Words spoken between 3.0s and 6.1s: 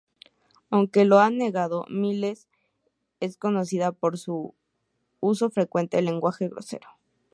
es conocida por su uso frecuente de